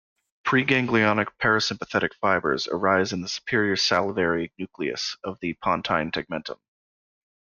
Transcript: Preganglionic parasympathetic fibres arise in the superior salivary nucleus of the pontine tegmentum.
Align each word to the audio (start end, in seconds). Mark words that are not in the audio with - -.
Preganglionic 0.43 1.27
parasympathetic 1.37 2.15
fibres 2.19 2.67
arise 2.67 3.13
in 3.13 3.21
the 3.21 3.27
superior 3.29 3.75
salivary 3.75 4.51
nucleus 4.57 5.15
of 5.23 5.39
the 5.41 5.53
pontine 5.61 6.09
tegmentum. 6.09 6.57